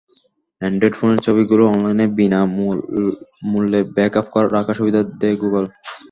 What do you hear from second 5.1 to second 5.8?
দেয় গুগল।